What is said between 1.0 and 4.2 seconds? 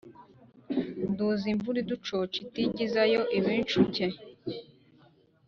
nduzi imvura iducoca itigizayo ab’incuke!